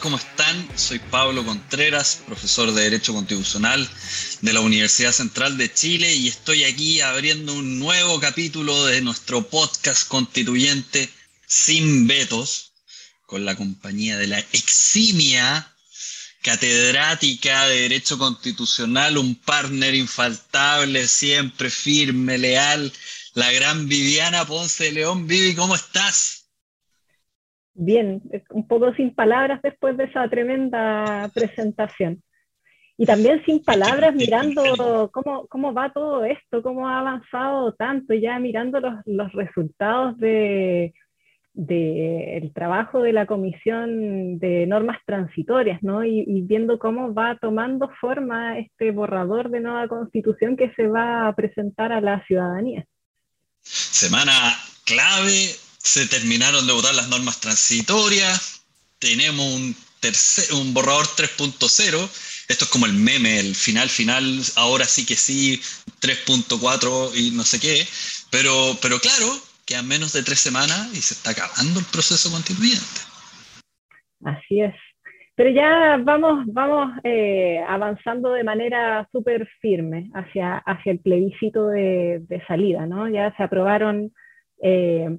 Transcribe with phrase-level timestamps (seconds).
[0.00, 0.68] ¿Cómo están?
[0.76, 3.88] Soy Pablo Contreras, profesor de Derecho Constitucional
[4.42, 9.48] de la Universidad Central de Chile y estoy aquí abriendo un nuevo capítulo de nuestro
[9.48, 11.10] podcast constituyente
[11.46, 12.72] Sin Vetos,
[13.26, 15.74] con la compañía de la eximia
[16.42, 22.92] catedrática de Derecho Constitucional, un partner infaltable, siempre firme, leal,
[23.34, 25.26] la gran Viviana Ponce de León.
[25.26, 26.37] Vivi, ¿cómo estás?
[27.78, 32.22] Bien, un poco sin palabras después de esa tremenda presentación.
[33.00, 38.40] Y también sin palabras, mirando cómo, cómo va todo esto, cómo ha avanzado tanto, ya
[38.40, 40.92] mirando los, los resultados del
[41.54, 46.04] de, trabajo de la Comisión de Normas Transitorias, ¿no?
[46.04, 51.28] Y, y, viendo cómo va tomando forma este borrador de nueva constitución que se va
[51.28, 52.84] a presentar a la ciudadanía.
[53.60, 54.32] Semana
[54.84, 58.62] clave se terminaron de votar las normas transitorias,
[58.98, 62.08] tenemos un, tercer, un borrador 3.0,
[62.48, 65.60] esto es como el meme, el final final, ahora sí que sí,
[66.00, 67.86] 3.4 y no sé qué,
[68.30, 69.26] pero, pero claro,
[69.66, 73.00] quedan menos de tres semanas y se está acabando el proceso constituyente.
[74.24, 74.74] Así es.
[75.36, 82.20] Pero ya vamos, vamos eh, avanzando de manera súper firme hacia, hacia el plebiscito de,
[82.28, 83.08] de, salida, ¿no?
[83.08, 84.12] Ya se aprobaron
[84.60, 85.16] eh,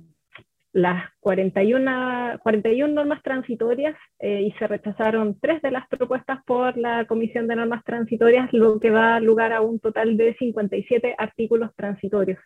[0.71, 7.05] las 41, 41 normas transitorias eh, y se rechazaron tres de las propuestas por la
[7.05, 12.37] Comisión de Normas Transitorias, lo que da lugar a un total de 57 artículos transitorios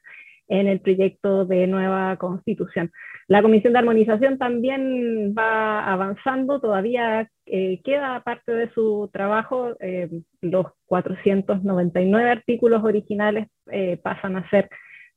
[0.47, 2.91] en el proyecto de nueva constitución.
[3.27, 10.09] La Comisión de Armonización también va avanzando, todavía eh, queda parte de su trabajo, eh,
[10.41, 14.69] los 499 artículos originales eh, pasan a ser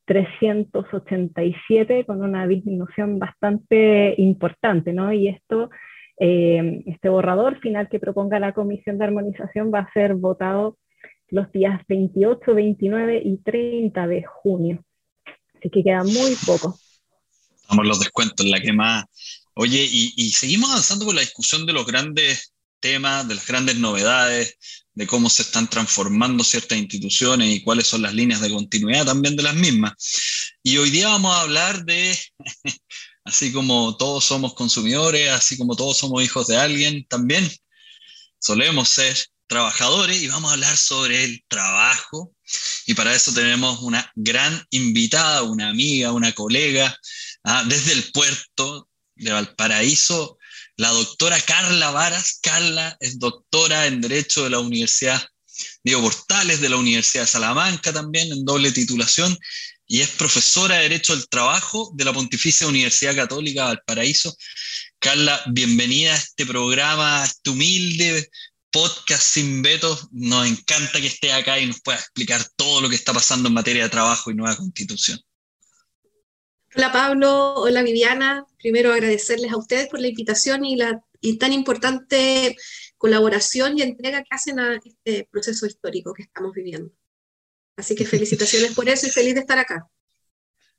[0.07, 5.11] 387 con una disminución bastante importante, ¿no?
[5.11, 5.69] Y esto,
[6.19, 10.77] eh, este borrador final que proponga la Comisión de Armonización va a ser votado
[11.29, 14.83] los días 28, 29 y 30 de junio.
[15.55, 16.79] Así que queda muy poco.
[17.69, 19.05] Vamos los descuentos, la que más.
[19.55, 23.77] Oye, y, y seguimos avanzando con la discusión de los grandes temas, de las grandes
[23.77, 29.05] novedades, de cómo se están transformando ciertas instituciones y cuáles son las líneas de continuidad
[29.05, 29.93] también de las mismas.
[30.63, 32.19] Y hoy día vamos a hablar de,
[33.23, 37.47] así como todos somos consumidores, así como todos somos hijos de alguien, también
[38.39, 39.15] solemos ser
[39.45, 42.33] trabajadores y vamos a hablar sobre el trabajo.
[42.87, 46.97] Y para eso tenemos una gran invitada, una amiga, una colega,
[47.43, 47.63] ¿ah?
[47.67, 50.36] desde el puerto de Valparaíso,
[50.77, 52.39] la doctora Carla Varas.
[52.41, 55.21] Carla es doctora en Derecho de la Universidad
[55.83, 59.37] Diego Portales, de la Universidad de Salamanca también, en doble titulación,
[59.87, 64.35] y es profesora de Derecho del Trabajo de la Pontificia Universidad Católica Valparaíso.
[64.99, 68.29] Carla, bienvenida a este programa, a este humilde
[68.69, 70.07] podcast sin vetos.
[70.11, 73.53] Nos encanta que esté acá y nos pueda explicar todo lo que está pasando en
[73.53, 75.19] materia de trabajo y nueva constitución.
[76.77, 78.45] Hola Pablo, hola Viviana.
[78.59, 81.03] Primero agradecerles a ustedes por la invitación y la
[81.39, 82.55] tan importante
[82.99, 86.93] colaboración y entrega que hacen a este proceso histórico que estamos viviendo.
[87.77, 89.89] Así que felicitaciones por eso y feliz de estar acá.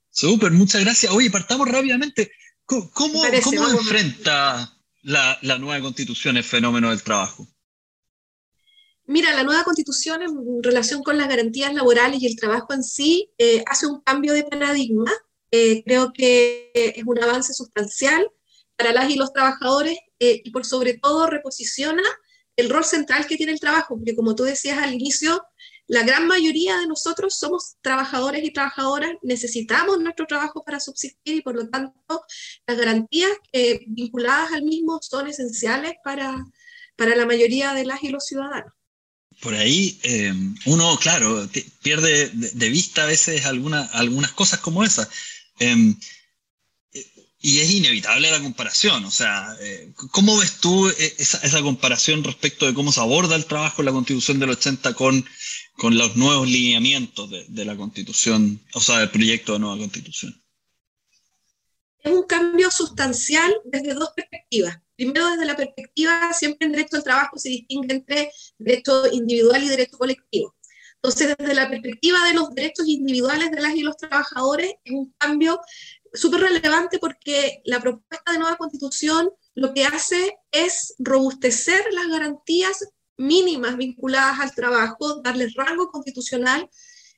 [0.08, 1.12] Súper, muchas gracias.
[1.12, 2.30] Oye, partamos rápidamente.
[2.64, 4.72] ¿Cómo, enfrenta
[5.02, 7.44] la, nueva constitución el fenómeno del trabajo?
[9.06, 13.32] Mira, la nueva constitución en relación con las garantías laborales y el trabajo en sí
[13.36, 15.10] eh, hace un cambio de paradigma
[15.50, 18.30] eh, creo que es un avance sustancial
[18.76, 22.02] para las y los trabajadores eh, y por sobre todo reposiciona
[22.56, 25.42] el rol central que tiene el trabajo, porque como tú decías al inicio,
[25.86, 31.40] la gran mayoría de nosotros somos trabajadores y trabajadoras, necesitamos nuestro trabajo para subsistir y
[31.40, 32.22] por lo tanto
[32.66, 36.44] las garantías eh, vinculadas al mismo son esenciales para,
[36.96, 38.72] para la mayoría de las y los ciudadanos
[39.40, 40.00] por ahí
[40.66, 41.48] uno, claro,
[41.82, 45.08] pierde de, vista a veces algunas cosas como esas.
[45.58, 45.96] Em,
[47.40, 52.66] y es inevitable la comparación, o sea, eh, ¿cómo ves tú eh, esa, comparación respecto
[52.66, 55.24] de cómo se aborda el trabajo en la Constitución del 80 con,
[55.76, 60.42] con los nuevos lineamientos de, de la Constitución, o sea, del proyecto de nueva Constitución?
[62.02, 64.80] Es un cambio sustancial desde dos perspectivas.
[64.96, 69.68] Primero, desde la perspectiva, siempre en derecho al trabajo se distingue entre derecho individual y
[69.68, 70.56] derecho colectivo.
[71.02, 75.14] Entonces, desde la perspectiva de los derechos individuales de las y los trabajadores, es un
[75.18, 75.60] cambio
[76.12, 82.84] súper relevante porque la propuesta de nueva constitución lo que hace es robustecer las garantías
[83.16, 86.68] mínimas vinculadas al trabajo, darles rango constitucional,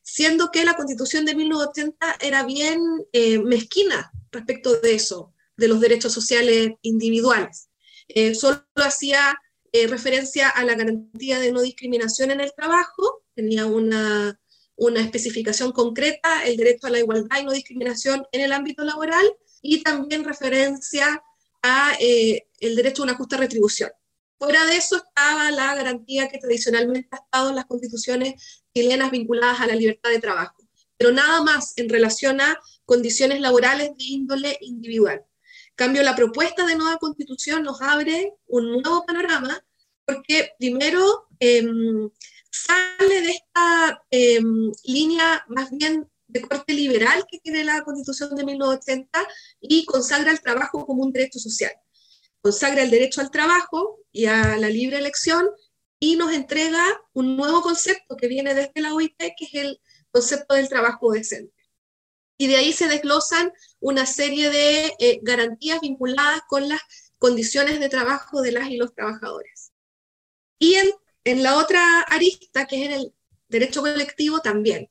[0.02, 2.80] siendo que la constitución de 1980 era bien
[3.12, 7.68] eh, mezquina respecto de eso, de los derechos sociales individuales.
[8.08, 9.38] eh, solo hacía
[9.72, 14.40] eh, referencia a la garantía de no discriminación en el trabajo, tenía una,
[14.76, 19.26] una especificación concreta, el derecho a la igualdad y no discriminación en el ámbito laboral,
[19.62, 21.22] y también referencia
[21.62, 23.90] a eh, el derecho a una justa retribución.
[24.38, 29.60] Fuera de eso estaba la garantía que tradicionalmente ha estado en las constituciones chilenas vinculadas
[29.60, 30.56] a la libertad de trabajo,
[30.96, 35.24] pero nada más en relación a condiciones laborales de índole individual
[35.80, 39.64] cambio, la propuesta de nueva constitución nos abre un nuevo panorama
[40.04, 42.10] porque primero em,
[42.50, 48.44] sale de esta em, línea más bien de corte liberal que tiene la constitución de
[48.44, 49.26] 1980
[49.60, 51.72] y consagra el trabajo como un derecho social.
[52.40, 55.48] Consagra el derecho al trabajo y a la libre elección
[55.98, 59.80] y nos entrega un nuevo concepto que viene desde la OIT, que es el
[60.12, 61.60] concepto del trabajo decente
[62.40, 66.80] y de ahí se desglosan una serie de eh, garantías vinculadas con las
[67.18, 69.72] condiciones de trabajo de las y los trabajadores.
[70.58, 70.88] Y en,
[71.24, 73.14] en la otra arista, que es en el
[73.48, 74.88] derecho colectivo, también.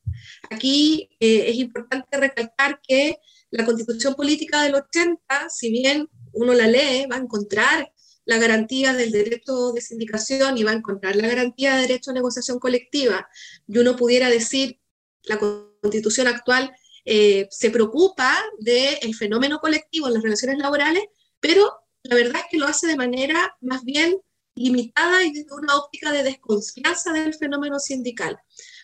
[0.50, 3.18] Aquí eh, es importante recalcar que
[3.52, 7.92] la constitución política del 80, si bien uno la lee, va a encontrar
[8.26, 12.14] la garantía del derecho de sindicación y va a encontrar la garantía de derecho a
[12.14, 13.28] negociación colectiva,
[13.68, 14.80] y uno pudiera decir,
[15.24, 16.72] la constitución actual
[17.06, 21.04] eh, se preocupa del fenómeno colectivo en las relaciones laborales,
[21.40, 21.72] pero
[22.04, 24.22] la verdad es que lo hace de manera más bien
[24.60, 28.38] limitada y desde una óptica de desconfianza del fenómeno sindical,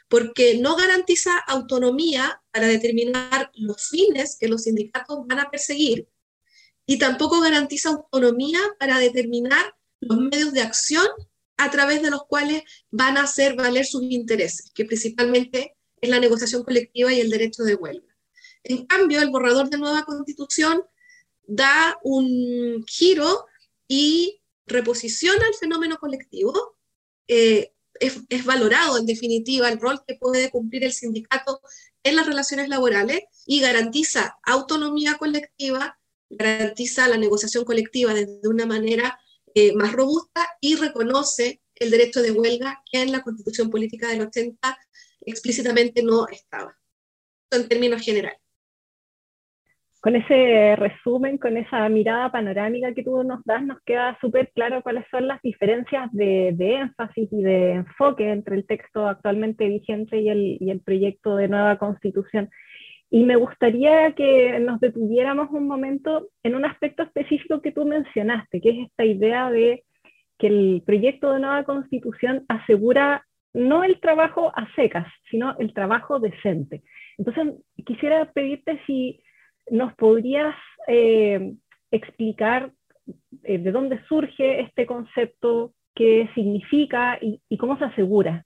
[0.08, 6.08] porque no garantiza autonomía para determinar los fines que los sindicatos van a perseguir
[6.86, 11.08] y tampoco garantiza autonomía para determinar los medios de acción
[11.58, 16.20] a través de los cuales van a hacer valer sus intereses, que principalmente es la
[16.20, 18.16] negociación colectiva y el derecho de huelga.
[18.64, 20.84] En cambio, el borrador de nueva constitución
[21.48, 23.46] da un giro
[23.88, 26.78] y reposiciona el fenómeno colectivo.
[27.28, 31.62] Eh, es, valorado, en definitiva, el rol que puede cumplir el sindicato
[32.04, 35.98] en las relaciones laborales y garantiza autonomía colectiva,
[36.30, 39.20] garantiza la negociación colectiva de una manera
[39.54, 44.22] eh, más robusta y reconoce el derecho de huelga que en la constitución política del
[44.22, 44.78] 80
[45.22, 46.78] explícitamente no estaba.
[47.52, 48.45] En términos generales
[50.06, 54.84] con ese resumen, con esa mirada panorámica que tú nos das, nos queda súper claro
[54.84, 60.30] cuáles son las diferencias de, énfasis y de enfoque entre el texto actualmente vigente y
[60.30, 62.52] el, y el proyecto de nueva constitución.
[63.10, 68.62] Y me gustaría que nos detuviéramos un momento en un aspecto específico que tú mencionaste,
[68.62, 69.86] que es esta idea de
[70.38, 73.26] que el proyecto de nueva constitución asegura
[73.56, 76.84] no el trabajo a secas, sino el trabajo decente.
[77.18, 77.56] Entonces,
[77.88, 79.20] quisiera pedirte si
[79.70, 80.56] ¿Nos podrías
[80.88, 81.54] eh,
[81.92, 82.72] explicar
[83.44, 88.46] eh, de dónde surge este concepto, qué significa y, cómo se asegura?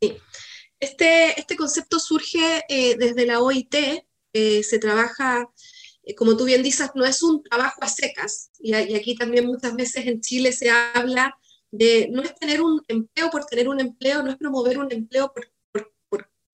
[0.00, 0.16] Sí.
[0.78, 3.74] Este, este concepto surge eh, desde la OIT,
[4.34, 5.48] se trabaja,
[6.14, 9.74] como tú bien dices, no es un trabajo a secas, y, y, aquí también muchas
[9.74, 11.34] veces en Chile se habla
[11.70, 15.32] de no es tener un empleo por tener un empleo, no es promover un empleo
[15.32, 15.46] por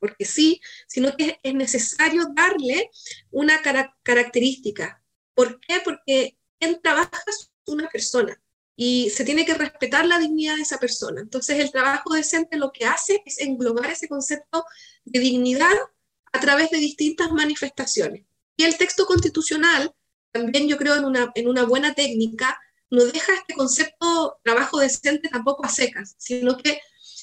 [0.02, 2.90] porque sí, sino que es necesario darle
[3.30, 3.62] una
[4.02, 5.00] característica.
[5.32, 5.80] ¿Por qué?
[5.84, 8.36] Porque en trabaja es una persona
[8.74, 11.20] y se tiene que respetar la dignidad de esa persona.
[11.20, 14.64] Entonces el trabajo decente lo que hace es englobar ese concepto
[15.04, 15.76] de dignidad
[16.32, 18.26] a través de distintas manifestaciones.
[18.56, 19.94] Y el texto constitucional,
[20.32, 22.58] también yo creo en una, en una buena técnica,
[22.90, 26.80] no deja este concepto trabajo decente tampoco a secas, sino que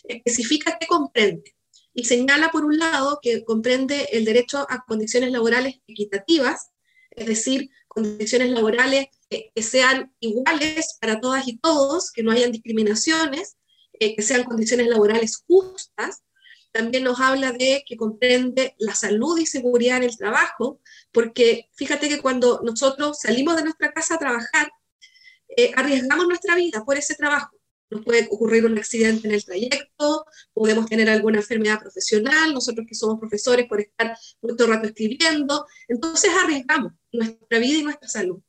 [0.07, 1.58] especifica qué comprende
[1.99, 6.71] y señala, por un lado, que comprende el derecho a condiciones laborales equitativas,
[7.11, 13.57] es decir, condiciones laborales que, sean iguales para todas y todos, que no hayan discriminaciones,
[13.99, 16.23] eh, que sean condiciones laborales justas.
[16.71, 20.79] También nos habla de que comprende la salud y seguridad en el trabajo,
[21.11, 24.71] porque fíjate que cuando nosotros salimos de nuestra casa a trabajar,
[25.57, 27.58] eh, arriesgamos nuestra vida por ese trabajo
[27.89, 32.95] nos puede ocurrir un accidente en el trayecto, podemos tener alguna enfermedad profesional, nosotros que
[32.95, 38.41] somos profesores por estar mucho rato escribiendo, entonces arriesgamos nuestra vida y nuestra salud.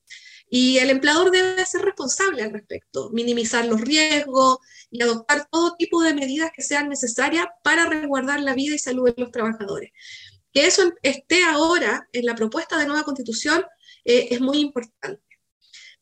[0.53, 4.59] Y el empleador debe ser responsable al respecto, minimizar los riesgos
[4.91, 9.07] y adoptar todo tipo de medidas que sean necesarias para resguardar la vida y salud
[9.07, 9.93] de los trabajadores.
[10.53, 13.65] Que eso esté ahora en la propuesta de nueva constitución
[14.05, 15.23] eh, es muy importante.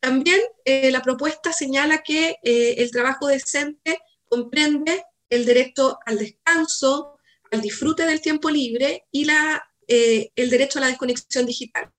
[0.00, 7.18] También eh, la propuesta señala que eh, el trabajo decente comprende el derecho al descanso,
[7.50, 9.26] al disfrute del tiempo libre y
[9.88, 11.90] eh, el derecho a la desconexión digital.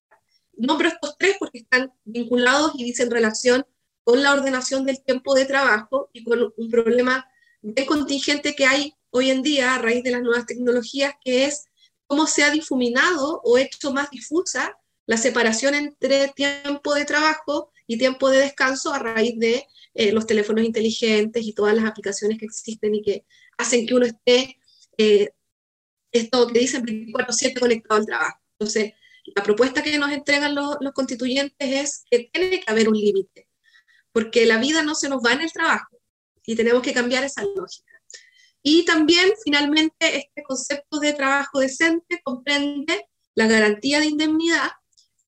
[0.57, 3.65] Nombro estos tres porque están vinculados y dicen relación
[4.03, 7.29] con la ordenación del tiempo de trabajo y con un problema
[7.61, 11.65] bien contingente que hay hoy en día a raíz de las nuevas tecnologías, que es
[12.07, 17.97] cómo se ha difuminado o hecho más difusa la separación entre tiempo de trabajo y
[17.97, 19.65] tiempo de descanso a raíz de
[19.95, 23.25] eh, los teléfonos inteligentes y todas las aplicaciones que existen y que
[23.57, 24.59] hacen que uno esté,
[24.95, 25.31] eh,
[26.11, 28.39] esto que dicen 24/7 conectado al trabajo.
[28.59, 28.93] Entonces,
[29.35, 33.49] la propuesta que nos entregan los, constituyentes es que tiene que haber un límite,
[34.11, 35.99] porque la vida no se nos va en el trabajo
[36.45, 38.03] y tenemos que cambiar esa lógica.
[38.61, 44.69] Y también, finalmente, este concepto de trabajo decente comprende la garantía de indemnidad.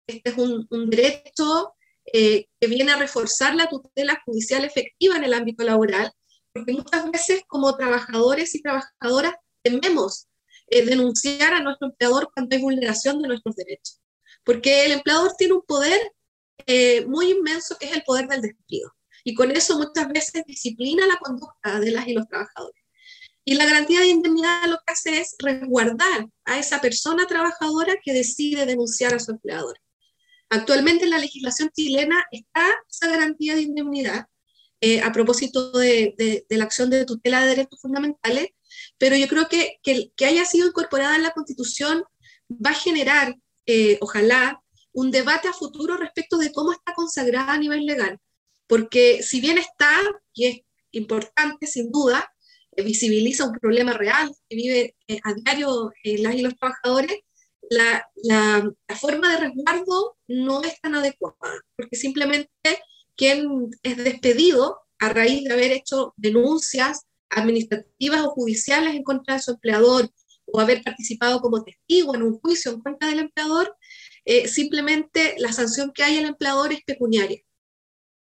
[0.06, 1.74] Este es un derecho
[2.05, 6.12] eh, que viene a reforzar la tutela judicial efectiva en el ámbito laboral,
[6.53, 10.27] porque muchas veces como trabajadores y trabajadoras tememos
[10.67, 14.01] eh, denunciar a nuestro empleador cuando hay vulneración de nuestros derechos,
[14.43, 16.00] porque el empleador tiene un poder
[16.65, 18.91] eh, muy inmenso que es el poder del despido,
[19.24, 22.81] y con eso muchas veces disciplina la conducta de las y los trabajadores.
[23.43, 28.13] Y la garantía de indemnidad lo que hace es resguardar a esa persona trabajadora que
[28.13, 29.79] decide denunciar a su empleador.
[30.51, 34.25] Actualmente en la legislación chilena está esa garantía de indemnidad
[34.81, 38.50] eh, a propósito de, la acción de tutela de derechos fundamentales,
[38.98, 42.03] pero yo creo que, que, haya sido incorporada en la Constitución
[42.50, 47.58] va a generar, eh, ojalá, un debate a futuro respecto de cómo está consagrada a
[47.58, 48.20] nivel legal.
[48.67, 49.96] Porque si bien está,
[50.34, 52.29] y es importante sin duda,
[52.75, 57.20] eh, visibiliza un problema real que vive a diario las y los trabajadores,
[57.72, 61.38] la, la, forma de resguardo no es tan adecuada,
[61.78, 62.50] porque simplemente
[63.16, 69.42] quien es despedido a raíz de haber hecho denuncias administrativas o judiciales en contra de
[69.42, 70.12] su empleador
[70.48, 73.74] o haber participado como testigo en un juicio en contra del empleador,
[74.25, 77.42] eh, simplemente la sanción que hay al empleador es pecuniaria.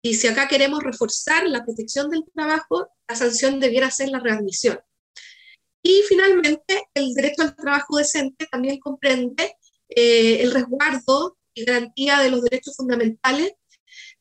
[0.02, 4.78] Y si acá queremos reforzar la protección del trabajo, la sanción debiera ser la readmisión.
[5.88, 9.56] Y finalmente, el derecho al trabajo decente también comprende
[9.88, 13.54] eh, el resguardo y garantía de los derechos fundamentales,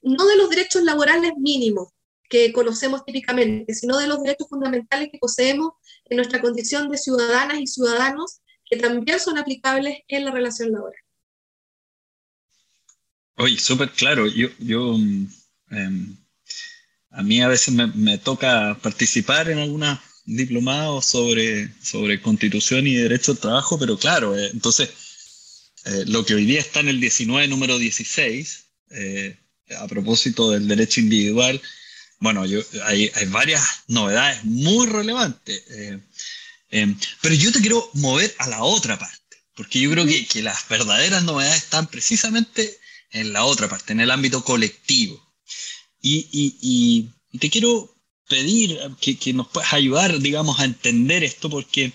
[0.01, 1.89] no de los derechos laborales mínimos
[2.29, 5.73] que conocemos típicamente, sino de los derechos fundamentales que poseemos
[6.05, 11.01] en nuestra condición de ciudadanas y ciudadanos, que también son aplicables en la relación laboral.
[13.35, 14.25] Oye, súper claro.
[14.27, 14.95] Yo, yo
[15.71, 16.15] em,
[17.09, 22.95] a mí a veces me, me toca participar en algunas diplomado sobre, sobre constitución y
[22.95, 24.89] derecho al trabajo, pero claro, eh, entonces
[25.85, 29.39] eh, lo que hoy día está en el 19, número 16, eh,
[29.79, 31.61] a propósito del derecho individual,
[32.19, 35.63] bueno, yo, hay, hay varias novedades muy relevantes,
[37.21, 40.67] pero yo te quiero mover a la otra parte, porque yo creo que, que las
[40.67, 42.77] verdaderas novedades están precisamente
[43.11, 45.23] en la otra parte, en el ámbito colectivo.
[46.01, 47.96] Y, y, y te quiero
[48.27, 51.91] pedir que, que, nos puedas ayudar, digamos, a entender esto, porque,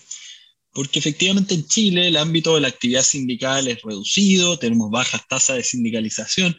[0.72, 5.56] porque efectivamente en Chile el ámbito de la actividad sindical es reducido, tenemos bajas tasas
[5.56, 6.56] de sindicalización.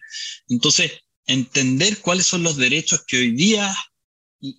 [0.49, 0.91] Entonces,
[1.25, 3.75] entender cuáles son los derechos que hoy día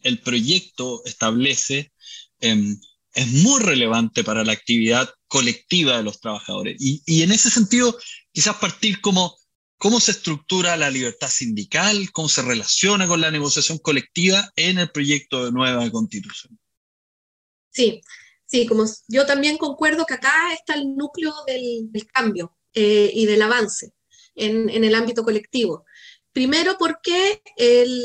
[0.02, 1.92] el proyecto establece
[2.40, 2.76] eh,
[3.14, 6.76] es muy relevante para la actividad colectiva de los trabajadores.
[6.80, 7.97] Y, y en ese sentido,
[8.33, 9.37] quizás partir como
[9.85, 14.91] cómo se estructura la libertad sindical, cómo se relaciona con la negociación colectiva en el
[14.91, 16.59] proyecto de nueva constitución.
[17.71, 18.00] Sí,
[18.47, 23.43] sí, como yo también concuerdo que acá está el núcleo del, cambio eh, y del
[23.43, 23.93] avance
[24.35, 25.85] en, el ámbito colectivo.
[26.33, 27.43] Primero porque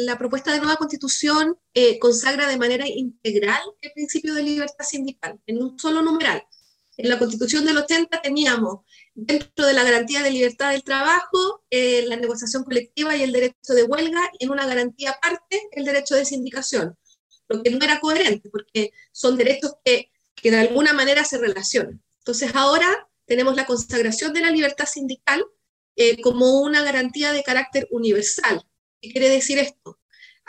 [0.03, 5.39] la propuesta de nueva constitución eh, consagra de manera integral el principio de libertad sindical,
[5.47, 6.43] en un solo numeral.
[6.99, 8.79] En la constitución del 80 teníamos
[9.15, 13.73] dentro de la garantía de libertad del trabajo, eh, la negociación colectiva y el derecho
[13.73, 16.97] de huelga, y en una garantía aparte, el derecho de sindicación,
[17.47, 22.03] lo que no era coherente, porque son derechos que, que de alguna manera se relacionan.
[22.17, 25.45] Entonces ahora tenemos la consagración de la libertad sindical
[25.95, 28.61] eh, como una garantía de carácter universal.
[28.99, 30.01] ¿Qué quiere decir esto?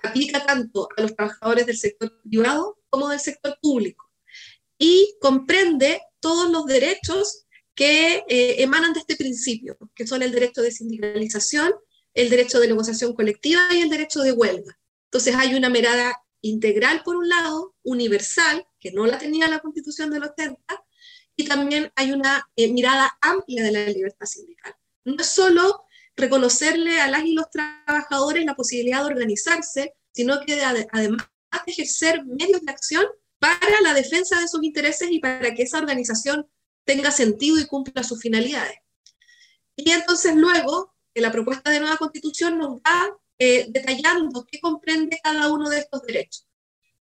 [0.02, 4.10] Aplica tanto a los trabajadores del sector privado como del sector público
[4.76, 10.62] y comprende todos los derechos que eh, emanan de este principio, que son el derecho
[10.62, 11.72] de sindicalización,
[12.14, 14.78] el derecho de negociación colectiva y el derecho de huelga.
[15.06, 20.10] Entonces hay una mirada integral por un lado, universal, que no la tenía la constitución
[20.10, 20.62] del 80,
[21.36, 24.74] y también hay una eh, mirada amplia de la libertad sindical.
[25.04, 25.84] No es solo
[26.16, 31.28] reconocerle a las y los trabajadores la posibilidad de organizarse, sino que además
[31.66, 33.06] de ejercer medios de acción
[33.40, 36.48] para la defensa de sus intereses y para que esa organización
[36.84, 38.78] tenga sentido y cumpla sus finalidades.
[39.74, 45.50] Y entonces luego, la propuesta de nueva constitución nos da eh, detallando qué comprende cada
[45.50, 46.46] uno de estos derechos.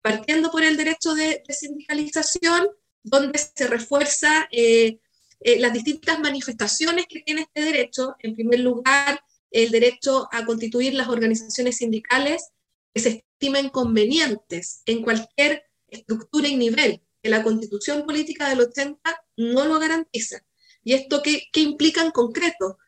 [0.00, 2.68] Partiendo por el derecho de, sindicalización,
[3.02, 5.00] donde se refuerza eh,
[5.40, 8.14] eh, las distintas manifestaciones que tiene este derecho.
[8.20, 12.50] En primer lugar, el derecho a constituir las organizaciones sindicales
[12.94, 19.00] que se estimen convenientes en cualquier estructura y nivel, que la constitución política del 80
[19.36, 20.44] no lo garantiza.
[20.84, 22.78] ¿Y esto qué, qué implica en concreto?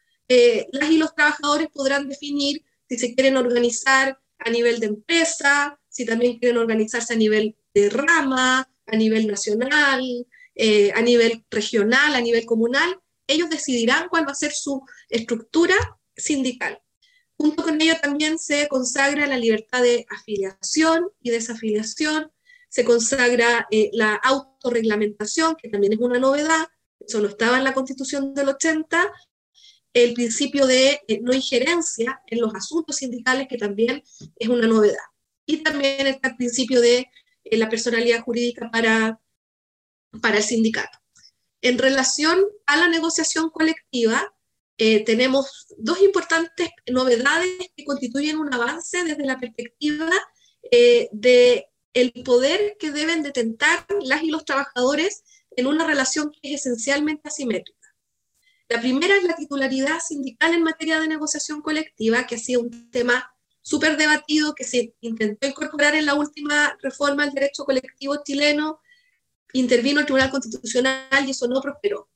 [0.70, 6.04] las y los trabajadores podrán definir si se quieren organizar a nivel de empresa, si
[6.04, 10.02] también quieren organizarse a nivel de rama, a nivel nacional,
[10.54, 15.76] eh, a nivel regional, a nivel comunal, ellos decidirán cuál va a ser su estructura
[16.16, 16.80] sindical.
[17.36, 22.30] Junto con ello también se consagra la libertad de afiliación y desafiliación,
[22.70, 26.68] se consagra eh, la autorreglamentación, que también es una novedad,
[27.00, 29.12] eso no estaba en la constitución del 80,
[29.92, 34.04] el principio de eh, no injerencia en los asuntos sindicales, que también
[34.36, 35.02] es una novedad.
[35.44, 37.08] Y también está el principio de
[37.42, 39.20] eh, la personalidad jurídica para,
[40.22, 40.96] para el sindicato.
[41.62, 44.32] En relación a la negociación colectiva,
[45.04, 50.10] tenemos dos importantes novedades que constituyen un avance desde la perspectiva
[51.12, 55.24] de el poder que deben detentar las y los trabajadores
[55.56, 57.78] en una relación que es esencialmente asimétrica.
[58.68, 62.90] La primera es la titularidad sindical en materia de negociación colectiva, que ha sido un
[62.90, 68.80] tema súper debatido, que se intentó incorporar en la última reforma al derecho colectivo chileno,
[69.52, 72.10] intervino el Tribunal Constitucional y eso no prosperó.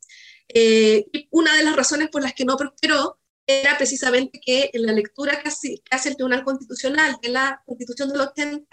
[0.49, 4.93] Eh, una de las razones por las que no prosperó era precisamente que en la
[4.93, 8.67] lectura que hace, el Tribunal Constitucional de la Constitución de los 80,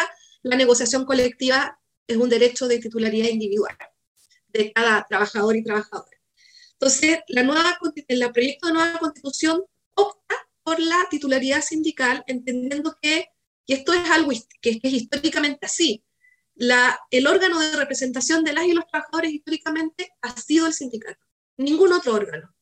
[0.44, 3.78] la negociación colectiva es un derecho de titularidad individual
[4.48, 6.18] de cada trabajador y trabajadora.
[6.74, 9.64] Entonces, la nueva, el proyecto de nueva constitución
[9.94, 13.28] opta por la titularidad sindical, entendiendo que,
[13.68, 16.04] esto es algo que, es históricamente así,
[17.12, 21.24] el órgano de representación de las y los trabajadores históricamente ha sido el sindicato,
[21.58, 22.54] ningún otro órgano.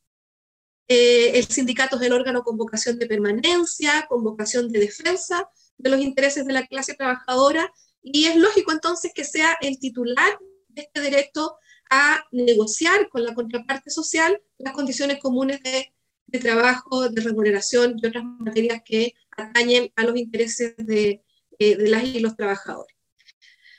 [0.88, 5.90] Eh, el sindicato es el órgano con vocación de permanencia, con vocación de defensa de
[5.90, 7.72] los intereses de la clase trabajadora,
[8.04, 10.38] y es lógico entonces que sea el titular
[10.68, 11.58] de este derecho
[11.90, 15.92] a negociar con la contraparte social las condiciones comunes de,
[16.40, 21.24] trabajo, de remuneración y otras materias que atañen a los intereses de,
[21.58, 22.96] eh, de las y los trabajadores.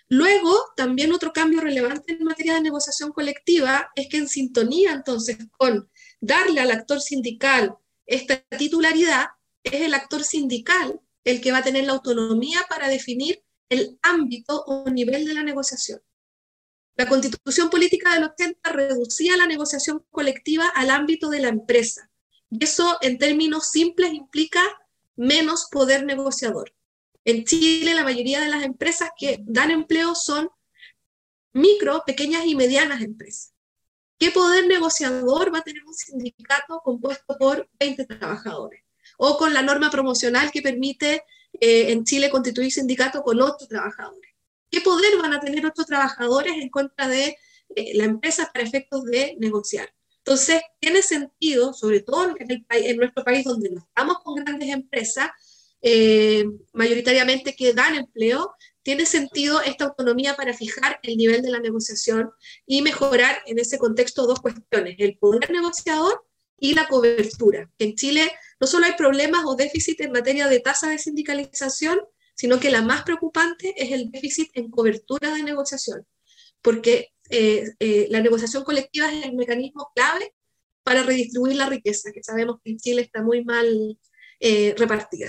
[0.08, 5.38] Luego, también otro cambio relevante en materia de negociación colectiva es que en sintonía entonces
[5.56, 5.88] con
[6.20, 9.26] darle al actor sindical esta titularidad,
[9.62, 14.64] es el actor sindical el que va a tener la autonomía para definir el ámbito
[14.66, 16.00] o nivel de la negociación.
[16.96, 22.10] La constitución política del 80 reducía la negociación colectiva al ámbito de la empresa.
[22.50, 24.62] Y eso, en términos simples, implica
[25.16, 26.74] menos poder negociador.
[27.24, 30.50] En Chile, la mayoría de las empresas que dan empleo son
[31.52, 33.54] micro, pequeñas y medianas empresas.
[34.18, 38.82] ¿Qué poder negociador va a tener un sindicato compuesto por 20 trabajadores?
[39.22, 41.24] O con la norma promocional que permite
[41.60, 44.30] eh, en Chile constituir sindicato con 8 trabajadores.
[44.70, 47.36] ¿Qué poder van a tener otros trabajadores en contra de
[47.76, 49.92] eh, la empresa para efectos de negociar?
[50.24, 55.28] Entonces, tiene sentido, sobre todo en, el, en nuestro país donde estamos con grandes empresas,
[55.82, 61.60] eh, mayoritariamente que dan empleo, tiene sentido esta autonomía para fijar el nivel de la
[61.60, 62.30] negociación
[62.66, 66.24] y mejorar en ese contexto dos cuestiones, el poder negociador
[66.58, 67.70] y la cobertura.
[67.78, 68.30] En Chile
[68.60, 71.98] no solo hay problemas o déficit en materia de tasa de sindicalización,
[72.34, 76.06] sino que la más preocupante es el déficit en cobertura de negociación,
[76.62, 80.34] porque eh, eh, la negociación colectiva es el mecanismo clave
[80.82, 83.98] para redistribuir la riqueza, que sabemos que en Chile está muy mal
[84.40, 85.28] eh, repartida.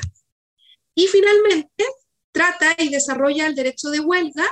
[0.94, 1.86] Y finalmente,
[2.32, 4.46] trata y desarrolla el derecho de huelga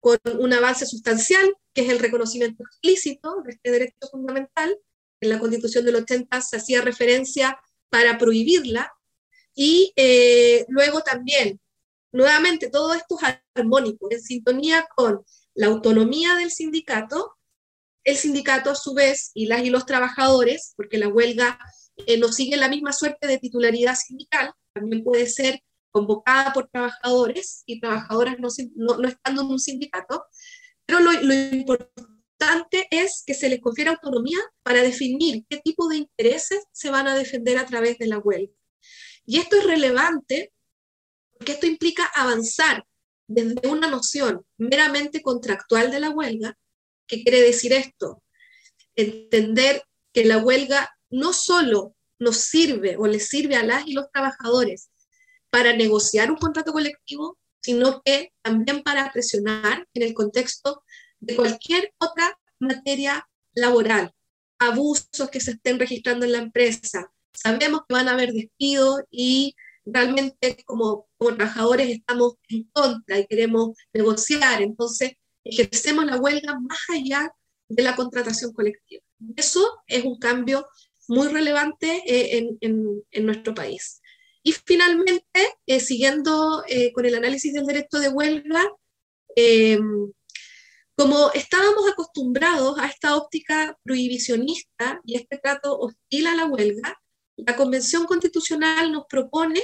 [0.00, 4.76] con un avance sustancial, que es el reconocimiento explícito de este derecho fundamental.
[5.20, 8.92] En la Constitución del 80 se hacía referencia para prohibirla,
[9.54, 9.92] y
[10.68, 11.60] luego también
[12.12, 15.24] Nuevamente, todo esto es armónico, en sintonía con
[15.54, 17.36] la autonomía del sindicato,
[18.02, 21.58] el sindicato a su vez y las y los trabajadores, porque la huelga
[22.06, 27.62] eh, no sigue la misma suerte de titularidad sindical, también puede ser convocada por trabajadores
[27.66, 28.48] y trabajadoras no,
[28.96, 30.24] no, estando en un sindicato,
[30.86, 32.09] pero lo importante
[32.90, 37.16] es que se les confiera autonomía para definir qué tipo de intereses se van a
[37.16, 38.52] defender a través de la huelga.
[39.26, 40.52] Y esto es relevante
[41.32, 42.84] porque esto implica avanzar
[43.26, 46.58] desde una noción meramente contractual de la huelga,
[47.06, 48.22] ¿qué quiere decir esto?
[48.96, 54.10] Entender que la huelga no solo nos sirve o le sirve a las y los
[54.12, 54.90] trabajadores
[55.48, 60.82] para negociar un contrato colectivo, sino que también para presionar en el contexto
[61.20, 64.12] de cualquier otra materia laboral,
[64.58, 67.12] abusos que se estén registrando en la empresa.
[67.32, 69.54] Sabemos que van a haber despidos y
[69.84, 75.12] realmente como, trabajadores estamos en contra y queremos negociar, entonces
[75.44, 77.32] ejercemos la huelga más allá
[77.68, 79.02] de la contratación colectiva.
[79.36, 80.66] Eso es un cambio
[81.08, 84.00] muy relevante eh, en, nuestro país.
[84.42, 88.64] Y finalmente, eh, siguiendo eh, con el análisis del derecho de huelga,
[91.00, 97.00] como estábamos acostumbrados a esta óptica prohibicionista y este trato hostil a la huelga,
[97.36, 99.62] la Convención Constitucional nos propone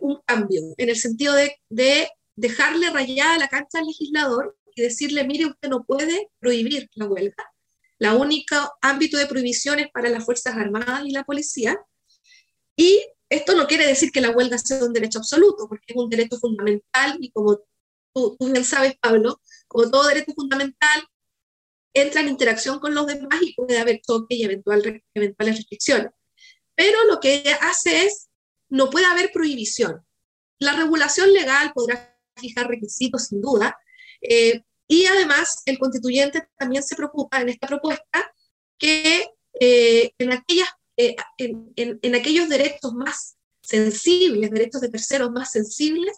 [0.00, 5.24] un cambio en el sentido de, de dejarle rayada la cancha al legislador y decirle,
[5.24, 7.52] mire, usted no puede prohibir la huelga.
[7.98, 11.78] La única ámbito de prohibición es para las Fuerzas Armadas y la policía.
[12.74, 16.08] Y esto no quiere decir que la huelga sea un derecho absoluto, porque es un
[16.08, 17.60] derecho fundamental y como
[18.12, 21.06] tú, bien sabes, Pablo, como todo derecho fundamental,
[21.94, 26.12] entra en interacción con los demás y puede haber toque y eventual, eventuales restricciones.
[26.74, 28.28] Pero lo que hace es,
[28.68, 30.04] no puede haber prohibición.
[30.58, 33.76] La regulación legal podrá fijar requisitos, sin duda,
[34.22, 38.34] eh, y además, el constituyente también se preocupa en esta propuesta
[38.78, 39.26] que
[39.58, 41.72] eh, en, aquellas, eh, en,
[42.02, 46.14] en, aquellos derechos más sensibles, derechos de terceros más sensibles,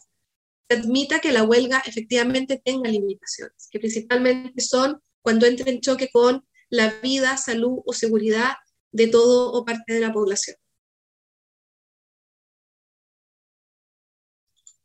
[0.68, 6.10] se admita que la huelga efectivamente tenga limitaciones, que principalmente son cuando entra en choque
[6.12, 8.54] con la vida, salud o seguridad
[8.92, 10.56] de todo o parte de la población.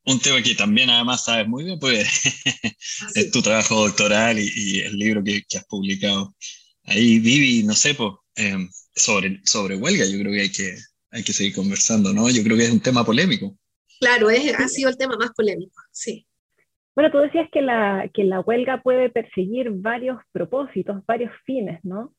[0.06, 2.08] un tema que también además sabes muy bien, pues
[3.16, 6.36] es tu trabajo doctoral y, el libro que, has publicado.
[6.84, 10.78] Ahí, Vivi, no sé, pues, em, sobre, sobre huelga, yo creo que hay, que
[11.12, 12.30] hay que seguir conversando, ¿no?
[12.30, 13.56] Yo creo que es un tema polémico.
[14.00, 16.26] Claro, es, ha sido el tema más polémico, sí.
[16.96, 22.14] Bueno, tú decías que la, que la huelga puede perseguir varios propósitos, varios fines, ¿no?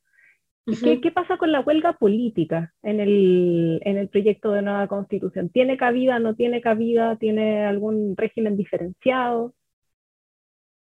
[0.66, 5.48] ¿Qué, pasa con la huelga política en el, en el proyecto de nueva constitución?
[5.50, 7.16] ¿Tiene cabida, no tiene cabida?
[7.16, 9.54] ¿Tiene algún régimen diferenciado?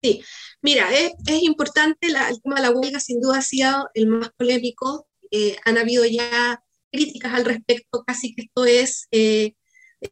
[0.02, 0.22] Sí,
[0.62, 4.08] mira, es, es importante, la, el tema de la huelga sin duda ha sido el
[4.08, 5.08] más polémico.
[5.30, 6.60] Eh, han habido ya
[6.92, 9.54] críticas al respecto, casi que esto es eh,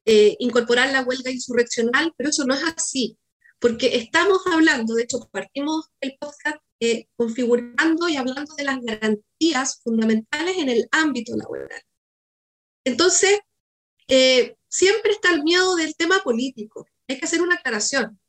[0.06, 3.18] eh, incorporar la huelga insurreccional, pero eso no es así,
[3.60, 9.80] porque estamos hablando, de hecho partimos el podcast eh, configurando y hablando de las garantías
[9.84, 11.82] fundamentales en el ámbito laboral.
[12.84, 13.40] Entonces,
[14.08, 16.86] eh, siempre está el miedo del tema político.
[17.08, 18.20] Hay que hacer una aclaración.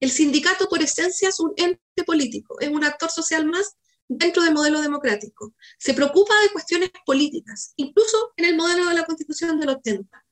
[0.00, 3.76] El sindicato por esencia es un ente político, es un actor social más
[4.08, 5.54] dentro del modelo democrático.
[5.78, 10.23] Se preocupa de cuestiones políticas, incluso en el modelo de la constitución del 80.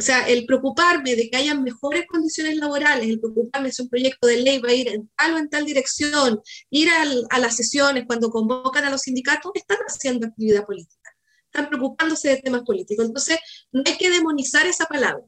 [0.00, 4.26] O sea, el preocuparme de que hayan mejores condiciones laborales, el preocuparme si un proyecto
[4.28, 8.04] de ley va a ir en tal o en tal dirección, ir a las sesiones
[8.06, 11.10] cuando convocan a los sindicatos, están haciendo actividad política,
[11.44, 13.04] están preocupándose de temas políticos.
[13.04, 13.40] Entonces,
[13.72, 15.22] no hay que demonizar esa palabra.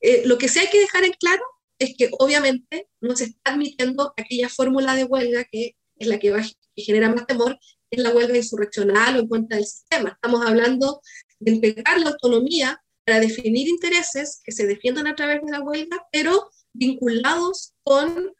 [0.00, 1.44] Eh, lo que sí hay que dejar en claro
[1.78, 6.32] es que obviamente no se está admitiendo aquella fórmula de huelga que es la que,
[6.32, 6.42] va,
[6.74, 10.10] que genera más temor, es la huelga insurreccional o en contra del sistema.
[10.10, 11.00] Estamos hablando
[11.38, 16.06] de entregar la autonomía para definir intereses que se defiendan a través de la huelga,
[16.10, 18.32] pero vinculados con,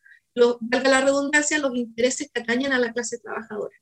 [0.61, 3.77] valga la redundancia, los intereses que atañen a la clase trabajadora.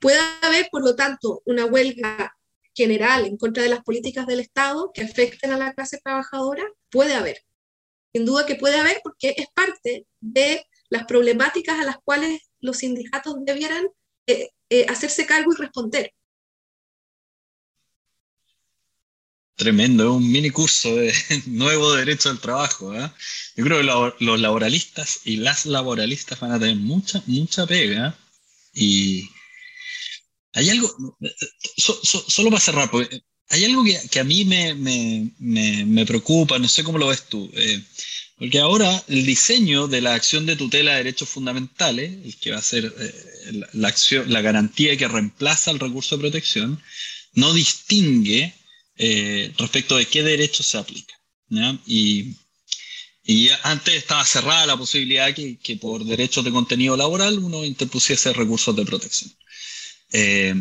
[0.00, 2.34] Puede haber, por lo tanto, una huelga
[2.74, 7.14] general en contra de las políticas del Estado que afecten a la clase trabajadora, puede
[7.14, 7.38] haber.
[8.12, 12.78] Sin duda que puede haber porque es parte de las problemáticas a las cuales los
[12.78, 13.86] sindicatos debieran
[14.26, 16.12] eh, eh, hacerse cargo y responder.
[19.56, 21.14] Tremendo, un mini curso de
[21.46, 22.94] nuevo derecho al trabajo.
[22.94, 23.10] ¿eh?
[23.56, 28.18] Yo creo que los laboralistas y las laboralistas van a tener mucha, mucha pega.
[28.74, 29.30] Y
[30.52, 31.16] hay algo,
[31.76, 32.90] solo para cerrar,
[33.48, 37.48] hay algo que, a mí me, me, preocupa, no sé cómo lo ves tú.
[37.54, 37.80] Eh,
[38.36, 42.58] porque ahora el diseño de la acción de tutela de derechos fundamentales, el que va
[42.58, 46.82] a ser eh, la, acción, la garantía que reemplaza el recurso de protección,
[47.34, 48.54] no distingue
[48.96, 51.14] eh, respecto de qué derecho se aplica.
[51.86, 52.34] Y,
[53.22, 58.32] y, antes estaba cerrada la posibilidad que, que, por derechos de contenido laboral uno interpusiese
[58.32, 59.32] recursos de protección.
[60.12, 60.54] Eh,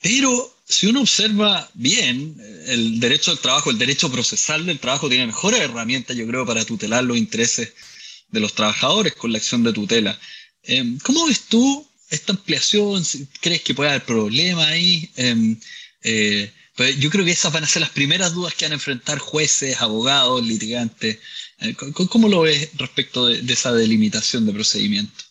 [0.00, 2.36] pero si uno observa bien
[2.66, 6.64] el derecho al trabajo, el derecho procesal del trabajo tiene mejores herramientas, yo creo, para
[6.64, 7.72] tutelar los intereses
[8.28, 10.18] de los trabajadores con la acción de tutela.
[10.62, 13.04] Eh, ¿Cómo ves tú esta ampliación?
[13.40, 15.10] ¿Crees que puede haber problemas ahí?
[16.02, 16.52] Eh,
[16.98, 19.80] Yo creo que esas van a ser las primeras dudas que van a enfrentar jueces,
[19.80, 21.18] abogados, litigantes.
[21.58, 25.24] Eh, ¿Cómo lo ves respecto de, esa delimitación de procedimiento?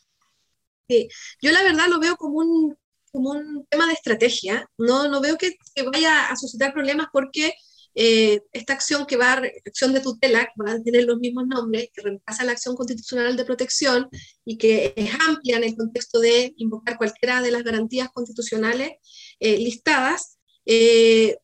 [0.87, 1.07] Sí,
[1.41, 2.77] yo la verdad lo veo como un,
[3.11, 4.69] como un tema de estrategia.
[4.77, 5.55] No, no veo que,
[5.91, 7.53] vaya a suscitar problemas porque
[7.95, 11.89] eh, esta acción que va acción de tutela, que va a tener los mismos nombres,
[11.93, 14.09] que reemplaza la acción constitucional de protección
[14.45, 18.91] y que es amplia en el contexto de invocar cualquiera de las garantías constitucionales
[19.39, 21.37] eh, listadas, eh,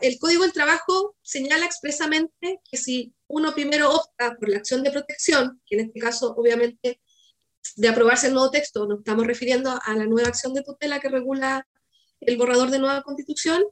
[0.00, 4.90] el Código del Trabajo señala expresamente que si uno primero opta por la acción de
[4.90, 7.00] protección, que en este caso obviamente
[7.76, 11.08] de aprobarse el nuevo texto nos estamos refiriendo a la nueva acción de tutela que
[11.08, 11.66] regula
[12.20, 13.62] el borrador de nueva constitución,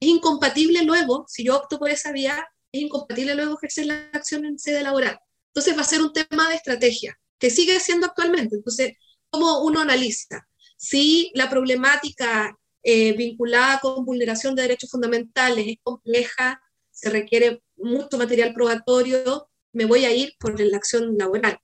[0.00, 4.44] es incompatible luego, si yo opto por esa vía, es incompatible luego ejercer la acción
[4.44, 5.18] en sede laboral.
[5.48, 8.56] Entonces va a ser un tema de estrategia, que sigue siendo actualmente.
[8.56, 8.92] Entonces,
[9.30, 10.46] ¿cómo uno analiza?
[10.76, 12.56] Si la problemática
[12.88, 19.86] eh, vinculada con vulneración de derechos fundamentales es compleja, se requiere mucho material probatorio, me
[19.86, 21.58] voy a ir por la acción laboral,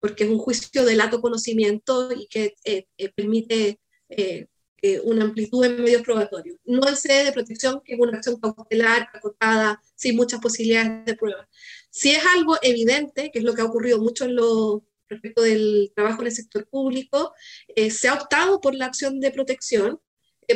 [0.00, 5.64] porque es un juicio de lato conocimiento y que eh, eh, permite eh, una amplitud
[5.64, 6.58] en medios probatorios.
[6.64, 11.14] No en sede de protección, que es una acción cautelar, acotada, sin muchas posibilidades de
[11.14, 11.48] prueba.
[11.90, 15.92] Si es algo evidente, que es lo que ha ocurrido mucho en lo respecto del
[15.94, 17.32] trabajo en el sector público,
[17.68, 20.05] eh, se ha optado por la acción de protección, eh,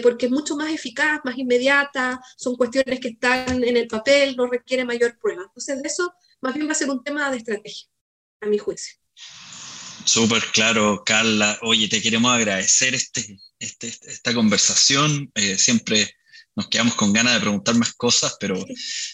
[0.02, 4.46] porque es mucho más eficaz, más inmediata, son cuestiones que están en el papel, no
[4.46, 5.42] requiere mayor prueba.
[5.42, 7.88] Entonces, de eso más bien va a ser un tema de estrategia,
[8.40, 8.96] a mi juicio.
[10.04, 11.58] Súper claro, Carla.
[11.62, 15.30] Oye, te queremos agradecer este, este, esta conversación.
[15.34, 16.16] Eh, siempre
[16.56, 18.64] nos quedamos con ganas de preguntar más cosas, pero,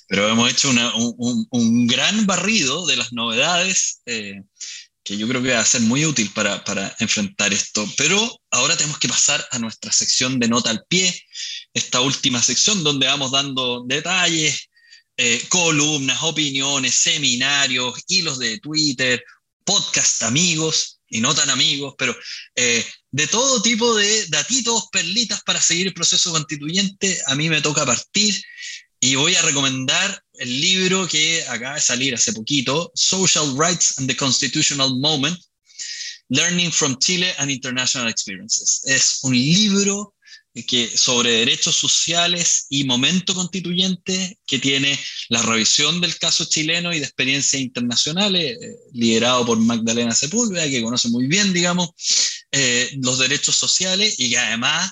[0.08, 0.70] pero hemos hecho
[1.50, 4.42] un, gran barrido de las novedades eh,
[5.06, 7.88] que yo creo que va a ser muy útil para, enfrentar esto.
[7.96, 8.18] Pero
[8.50, 11.14] ahora tenemos que pasar a nuestra sección de nota al pie,
[11.72, 14.68] esta última sección donde vamos dando detalles,
[15.16, 19.22] eh, columnas, opiniones, seminarios, hilos de Twitter,
[19.64, 22.14] podcast amigos y no tan amigos, pero
[22.56, 27.22] eh, de todo tipo de datitos, perlitas para seguir el proceso constituyente.
[27.26, 28.42] A mí me toca partir
[29.06, 34.08] y voy a recomendar el libro que acaba de salir hace poquito, Social Rights and
[34.08, 35.38] the Constitutional Moment,
[36.28, 38.80] Learning from Chile and International Experiences.
[38.84, 40.16] Es un libro
[40.66, 46.98] que, sobre derechos sociales y momento constituyente que tiene la revisión del caso chileno y
[46.98, 51.90] de experiencias internacionales, eh, liderado por Magdalena Sepúlveda, que conoce muy bien, digamos,
[52.50, 54.90] eh, los derechos sociales y que además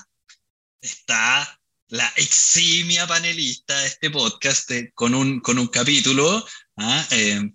[0.79, 6.45] está la eximia panelista de este podcast eh, con, un, con un capítulo
[6.77, 7.07] ¿ah?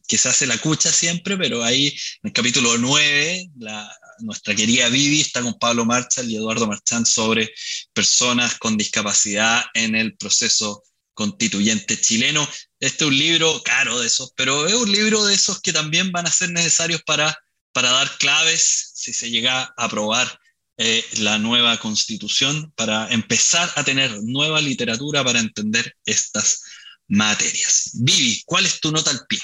[0.07, 3.90] que se hace la cucha siempre, pero ahí en el capítulo 9, la,
[4.23, 7.53] nuestra querida Vivi está con Pablo Marchal y Eduardo Marchán sobre
[7.93, 10.83] personas con discapacidad en el proceso
[11.14, 12.49] constituyente chileno.
[12.79, 16.12] Este es un libro caro de esos, pero es un libro de esos que también
[16.12, 17.37] van a ser necesarios para,
[17.73, 20.40] para dar claves si se llega a aprobar
[20.83, 26.64] eh, la nueva constitución, para empezar a tener nueva literatura para entender estas
[27.07, 28.01] materias.
[28.03, 29.40] Vivi, ¿cuál es tu nota al pie?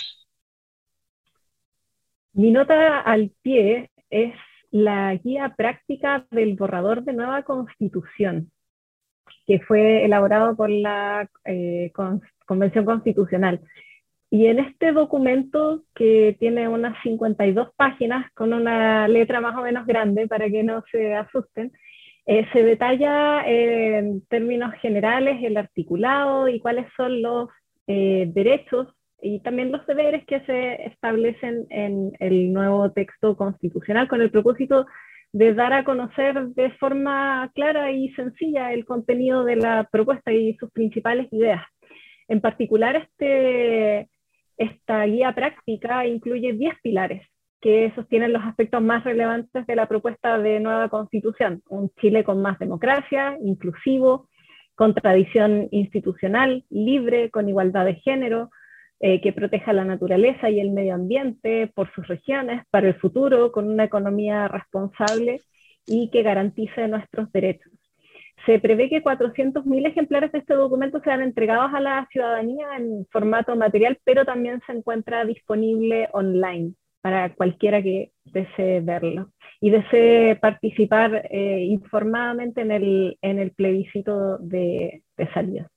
[2.32, 4.32] Mi nota al pie es
[4.70, 8.50] la guía práctica del borrador de nueva constitución,
[9.46, 11.92] que fue elaborado por la eh,
[12.46, 13.60] Convención Constitucional.
[14.30, 19.86] Y en este documento, que tiene unas 52 páginas, con una letra más o menos
[19.86, 21.72] grande para que no se asusten,
[22.26, 27.48] eh, se detalla en términos generales el articulado y cuáles son los
[27.86, 28.88] eh, derechos
[29.22, 34.86] y también los deberes que se establecen en el nuevo texto constitucional con el propósito
[35.32, 40.56] de dar a conocer de forma clara y sencilla el contenido de la propuesta y
[40.56, 41.62] sus principales ideas.
[42.26, 44.08] En particular, este,
[44.56, 47.26] esta guía práctica incluye 10 pilares
[47.60, 51.62] que sostienen los aspectos más relevantes de la propuesta de nueva constitución.
[51.68, 54.28] Un Chile con más democracia, inclusivo,
[54.74, 58.50] con tradición institucional, libre, con igualdad de género,
[59.00, 63.52] eh, que proteja la naturaleza y el medio ambiente por sus regiones para el futuro,
[63.52, 65.42] con una economía responsable
[65.86, 67.72] y que garantice nuestros derechos.
[68.46, 73.56] Se prevé que 400.000 ejemplares de este documento sean entregados a la ciudadanía en formato
[73.56, 79.30] material, pero también se encuentra disponible online para cualquiera que desee verlo
[79.60, 85.68] y desee participar eh, informadamente en el, en el plebiscito de, de salida.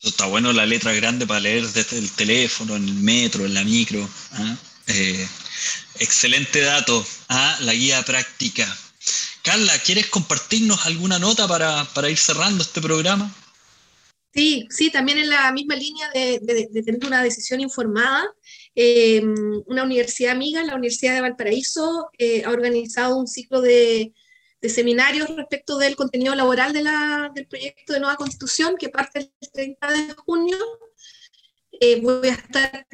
[0.00, 3.62] Está bueno la letra grande para leer desde el teléfono, en el metro, en la
[3.62, 4.00] micro.
[4.32, 4.56] ¿ah?
[4.88, 5.26] Eh,
[6.00, 7.04] excelente dato.
[7.28, 7.56] ¿ah?
[7.60, 8.66] La guía práctica.
[9.42, 13.34] Carla, ¿quieres compartirnos alguna nota para, ir cerrando este programa?
[14.32, 18.24] Sí, sí, también en la misma línea de, tener una decisión informada.
[18.74, 24.12] Em, una universidad amiga, la Universidad de Valparaíso, eh, ha organizado un ciclo de,
[24.62, 26.84] seminarios respecto del contenido laboral de
[27.34, 30.56] del proyecto de nueva constitución que parte el 30 de junio.
[31.80, 32.86] Eh, voy a estar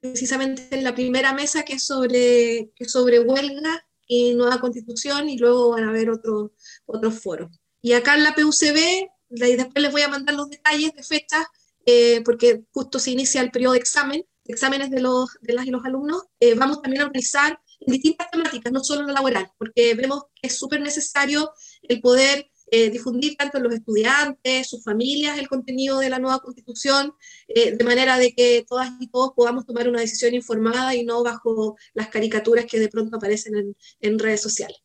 [0.00, 5.38] precisamente en la primera mesa que es sobre, que sobre huelga y nueva constitución y
[5.38, 6.50] luego van a haber otros
[6.86, 7.50] otros foros.
[7.80, 11.44] Y acá en la PUCB, después les voy a mandar los detalles de fechas,
[11.84, 15.70] eh, porque justo se inicia el periodo de examen, exámenes de, los, de las y
[15.70, 19.94] los alumnos, eh, vamos también a organizar distintas temáticas, no solo en la laboral, porque
[19.94, 25.38] vemos que es súper necesario el poder eh, difundir tanto en los estudiantes, sus familias,
[25.38, 27.12] el contenido de la nueva constitución,
[27.48, 31.22] eh, de manera de que todas y todos podamos tomar una decisión informada y no
[31.22, 34.78] bajo las caricaturas que de pronto aparecen en, en redes sociales.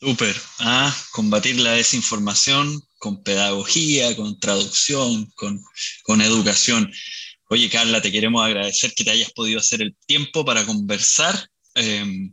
[0.00, 0.36] Súper.
[0.60, 5.60] Ah, combatir la desinformación con pedagogía, con traducción, con,
[6.04, 6.88] con educación.
[7.48, 11.34] Oye, Carla, te queremos agradecer que te hayas podido hacer el tiempo para conversar.
[11.74, 12.30] Eh,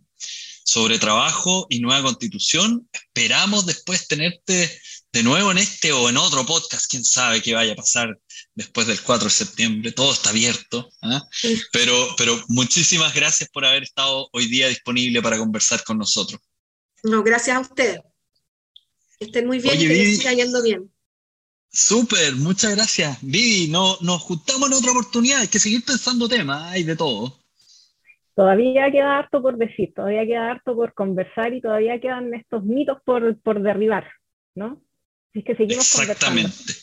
[0.68, 2.90] sobre trabajo y nueva constitución.
[2.92, 4.82] Esperamos después tenerte
[5.14, 8.20] de nuevo en este o en otro podcast, quién sabe qué vaya a pasar
[8.54, 10.90] después del 4 de septiembre, todo está abierto.
[11.04, 11.26] ¿ah?
[11.72, 16.42] Pero, pero muchísimas gracias por haber estado hoy día disponible para conversar con nosotros.
[17.02, 18.02] No, gracias a ustedes.
[19.22, 20.92] estén muy bien y que les siga yendo bien.
[21.72, 23.18] Súper, muchas gracias.
[23.22, 27.47] Vivi, no, nos juntamos en otra oportunidad, hay que seguir pensando temas, hay de todo
[28.38, 33.00] todavía queda harto por decir, todavía queda harto por conversar y todavía quedan estos mitos
[33.04, 34.08] por, por derribar,
[34.54, 34.80] ¿no?
[35.32, 36.76] Así que seguimos Exactamente.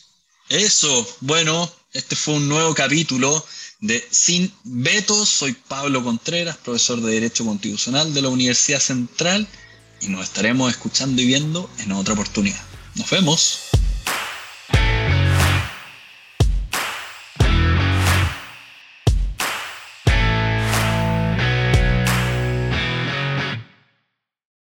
[0.49, 3.41] Eso, bueno, este fue un nuevo capítulo
[3.79, 5.29] de Sin Vetos.
[5.29, 9.47] Soy Pablo Contreras, profesor de Derecho Constitucional de la Universidad Central
[10.01, 12.61] y nos estaremos escuchando y viendo en otra oportunidad.
[12.95, 13.74] Nos vemos.